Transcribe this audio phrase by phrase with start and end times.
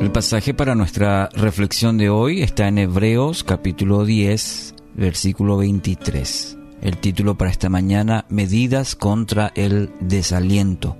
[0.00, 6.56] El pasaje para nuestra reflexión de hoy está en Hebreos capítulo 10, versículo 23.
[6.80, 10.96] El título para esta mañana, Medidas contra el desaliento.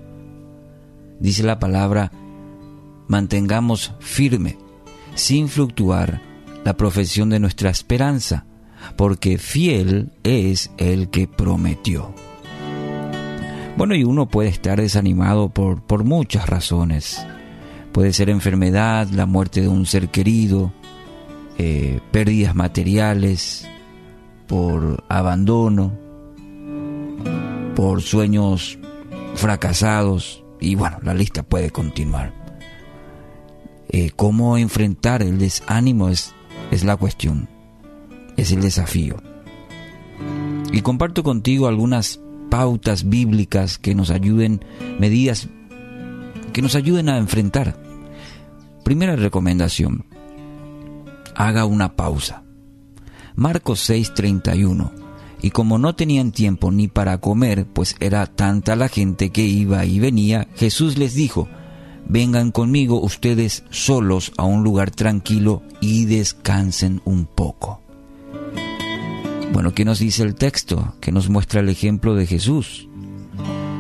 [1.19, 2.13] Dice la palabra,
[3.09, 4.59] mantengamos firme,
[5.15, 6.21] sin fluctuar,
[6.63, 8.45] la profesión de nuestra esperanza,
[8.97, 12.15] porque fiel es el que prometió.
[13.79, 17.27] Bueno, y uno puede estar desanimado por, por muchas razones.
[17.93, 20.73] Puede ser enfermedad, la muerte de un ser querido,
[21.59, 23.69] eh, pérdidas materiales,
[24.47, 25.93] por abandono,
[27.75, 28.79] por sueños
[29.35, 32.33] fracasados y bueno, la lista puede continuar.
[33.89, 36.33] Eh, ¿Cómo enfrentar el desánimo es,
[36.71, 37.49] es la cuestión,
[38.37, 39.17] es el desafío?
[40.73, 44.65] Y comparto contigo algunas pautas bíblicas que nos ayuden,
[44.99, 45.49] medidas
[46.51, 47.77] que nos ayuden a enfrentar.
[48.85, 50.05] Primera recomendación,
[51.35, 52.43] haga una pausa.
[53.35, 54.93] Marcos 6:31.
[55.43, 59.85] Y como no tenían tiempo ni para comer, pues era tanta la gente que iba
[59.87, 61.49] y venía, Jesús les dijo,
[62.07, 67.81] vengan conmigo ustedes solos a un lugar tranquilo y descansen un poco.
[69.53, 70.95] Bueno, ¿qué nos dice el texto?
[71.01, 72.89] Que nos muestra el ejemplo de Jesús.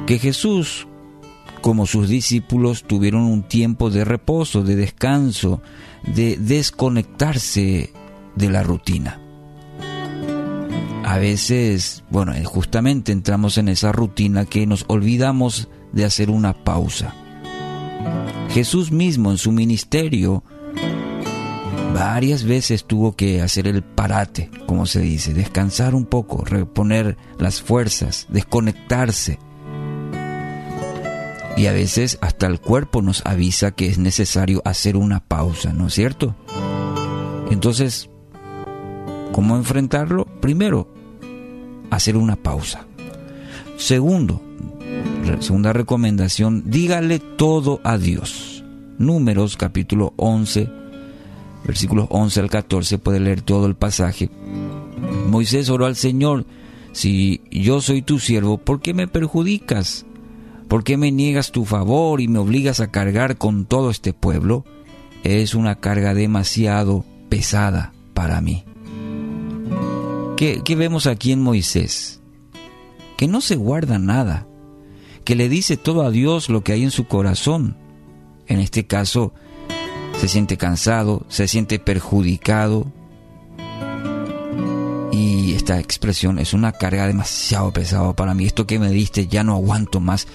[0.06, 0.88] Que Jesús,
[1.60, 5.62] como sus discípulos, tuvieron un tiempo de reposo, de descanso,
[6.14, 7.92] de desconectarse
[8.36, 9.20] de la rutina
[11.10, 16.52] a veces, bueno, eh, justamente entramos en esa rutina que nos olvidamos de hacer una
[16.52, 17.12] pausa.
[18.50, 20.44] Jesús mismo en su ministerio
[21.92, 27.60] varias veces tuvo que hacer el parate, como se dice, descansar un poco, reponer las
[27.60, 29.40] fuerzas, desconectarse.
[31.60, 35.88] Y a veces hasta el cuerpo nos avisa que es necesario hacer una pausa, ¿no
[35.88, 36.34] es cierto?
[37.50, 38.08] Entonces,
[39.32, 40.24] ¿cómo enfrentarlo?
[40.40, 40.88] Primero,
[41.90, 42.86] hacer una pausa.
[43.76, 44.40] Segundo,
[45.40, 48.64] segunda recomendación, dígale todo a Dios.
[48.96, 50.66] Números capítulo 11,
[51.66, 54.30] versículos 11 al 14, puede leer todo el pasaje.
[55.28, 56.46] Moisés oró al Señor,
[56.92, 60.06] si yo soy tu siervo, ¿por qué me perjudicas?
[60.70, 64.64] ¿Por qué me niegas tu favor y me obligas a cargar con todo este pueblo?
[65.24, 68.62] Es una carga demasiado pesada para mí.
[70.36, 72.20] ¿Qué, vemos aquí en Moisés?
[73.16, 74.46] Que no se guarda nada,
[75.24, 77.76] que le dice todo a Dios lo que hay en su corazón.
[78.46, 79.34] En este caso,
[80.20, 82.86] se siente cansado, se siente perjudicado.
[85.10, 88.46] Y esta expresión es una carga demasiado pesada para mí.
[88.46, 90.28] Esto que me diste ya no aguanto más.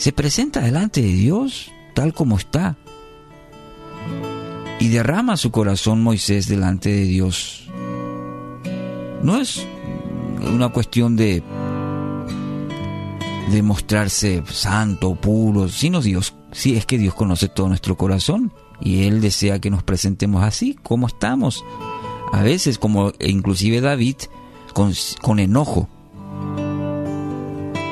[0.00, 2.78] Se presenta delante de Dios tal como está.
[4.78, 7.68] Y derrama su corazón Moisés delante de Dios.
[9.22, 9.66] No es
[10.40, 11.42] una cuestión de,
[13.50, 16.34] de mostrarse santo, puro, sino Dios.
[16.50, 20.78] Sí, es que Dios conoce todo nuestro corazón y Él desea que nos presentemos así,
[20.82, 21.62] como estamos.
[22.32, 24.16] A veces, como inclusive David,
[24.72, 25.90] con, con enojo.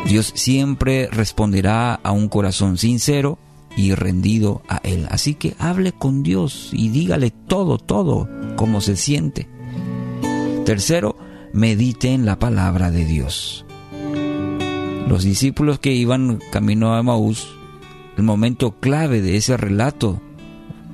[0.08, 3.38] Dios siempre responderá a un corazón sincero
[3.76, 5.06] y rendido a Él.
[5.10, 8.26] Así que hable con Dios y dígale todo, todo,
[8.56, 9.48] cómo se siente.
[10.64, 11.14] Tercero,
[11.52, 13.66] medite en la palabra de Dios.
[15.06, 17.46] Los discípulos que iban camino a Maús,
[18.16, 20.22] el momento clave de ese relato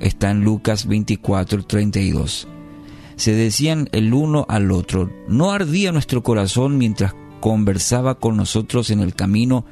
[0.01, 2.49] está en Lucas 24, 32.
[3.15, 8.99] Se decían el uno al otro, ¿no ardía nuestro corazón mientras conversaba con nosotros en
[8.99, 9.65] el camino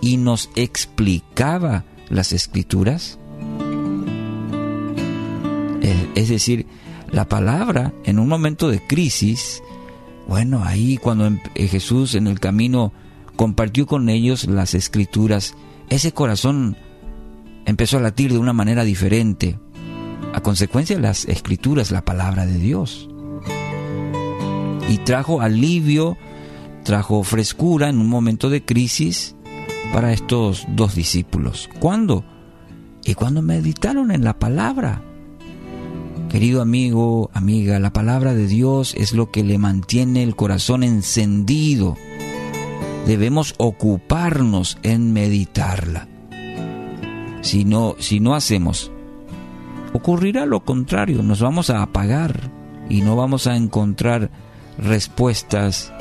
[0.00, 3.18] y nos explicaba las escrituras?
[6.18, 6.66] Es decir,
[7.12, 9.62] la palabra en un momento de crisis,
[10.26, 12.92] bueno, ahí cuando em, eh, Jesús en el camino
[13.36, 15.54] compartió con ellos las escrituras,
[15.90, 16.76] ese corazón
[17.66, 19.60] empezó a latir de una manera diferente,
[20.34, 23.08] a consecuencia de las escrituras, la palabra de Dios.
[24.88, 26.16] Y trajo alivio,
[26.88, 29.36] trajo frescura en un momento de crisis
[29.92, 31.68] para estos dos discípulos.
[31.80, 32.24] ¿Cuándo?
[33.04, 35.02] Y cuando meditaron en la palabra.
[36.30, 41.94] Querido amigo, amiga, la palabra de Dios es lo que le mantiene el corazón encendido.
[43.06, 46.08] Debemos ocuparnos en meditarla.
[47.42, 48.90] Si no, si no hacemos,
[49.92, 52.50] ocurrirá lo contrario, nos vamos a apagar
[52.88, 54.30] y no vamos a encontrar
[54.78, 55.92] respuestas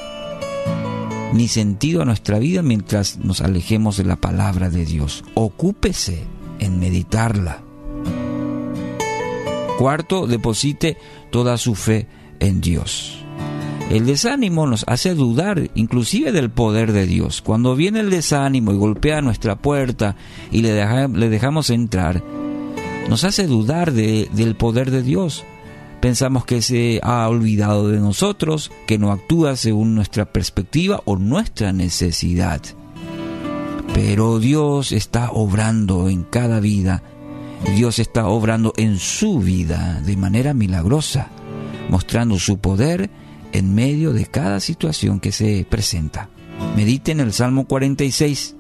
[1.33, 5.23] ni sentido a nuestra vida mientras nos alejemos de la palabra de Dios.
[5.33, 6.23] Ocúpese
[6.59, 7.61] en meditarla.
[9.77, 10.97] Cuarto, deposite
[11.31, 12.07] toda su fe
[12.39, 13.23] en Dios.
[13.89, 17.41] El desánimo nos hace dudar inclusive del poder de Dios.
[17.41, 20.15] Cuando viene el desánimo y golpea nuestra puerta
[20.51, 20.73] y le,
[21.29, 22.21] dejamos entrar,
[23.07, 25.45] nos hace dudar del poder de Dios.
[26.01, 31.73] Pensamos que se ha olvidado de nosotros, que no actúa según nuestra perspectiva o nuestra
[31.73, 32.61] necesidad.
[33.93, 37.01] Pero Dios está obrando en cada vida.
[37.75, 41.29] Dios está obrando en su vida de manera milagrosa,
[41.89, 43.09] mostrando su poder
[43.51, 46.29] en medio de cada situación que se presenta.
[46.75, 48.55] Medite en el Salmo 46.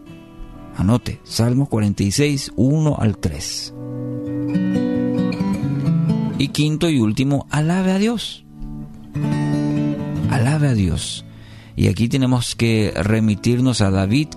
[0.75, 3.73] Anote, Salmo 46, 1 al 3.
[6.39, 8.45] Y quinto y último, alabe a Dios.
[10.29, 11.25] Alabe a Dios.
[11.75, 14.27] Y aquí tenemos que remitirnos a David,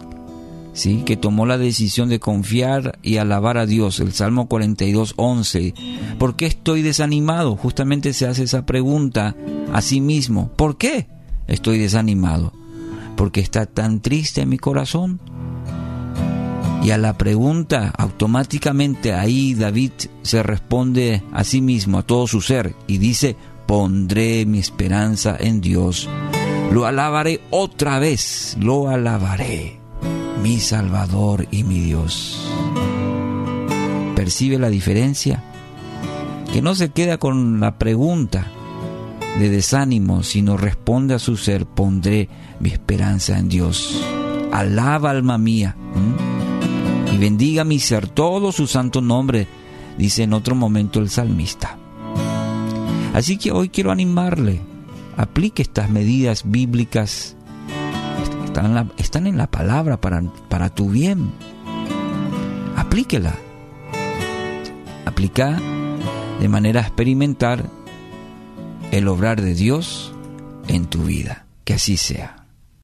[0.73, 1.03] ¿sí?
[1.05, 4.01] que tomó la decisión de confiar y alabar a Dios.
[4.01, 5.75] El Salmo 42, 11.
[6.19, 7.57] ¿Por qué estoy desanimado?
[7.57, 9.37] Justamente se hace esa pregunta
[9.73, 10.51] a sí mismo.
[10.57, 11.07] ¿Por qué
[11.49, 12.53] estoy desanimado?
[13.17, 15.21] Porque está tan triste mi corazón
[16.83, 19.93] y a la pregunta, automáticamente ahí David
[20.23, 23.37] se responde a sí mismo, a todo su ser, y dice,
[23.67, 26.09] pondré mi esperanza en Dios.
[26.73, 29.79] Lo alabaré otra vez, lo alabaré,
[30.43, 32.51] mi Salvador y mi Dios.
[34.17, 35.43] ¿Percibe la diferencia?
[36.53, 38.47] Que no se queda con la pregunta
[39.39, 42.29] de desánimo, sino responde a su ser, pondré
[42.59, 44.03] mi esperanza en Dios.
[44.51, 45.77] Alaba alma mía
[47.13, 49.47] y bendiga mi ser todo su santo nombre,
[49.99, 51.77] dice en otro momento el salmista.
[53.15, 54.61] Así que hoy quiero animarle,
[55.17, 57.37] aplique estas medidas bíblicas,
[58.45, 61.31] están en la, están en la palabra para, para tu bien,
[62.77, 63.35] aplíquela,
[65.05, 65.61] aplica
[66.41, 67.69] de manera experimental
[68.93, 70.13] el obrar de Dios
[70.69, 72.40] en tu vida, que así sea.